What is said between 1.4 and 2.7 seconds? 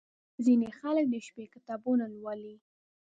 کتابونه لولي.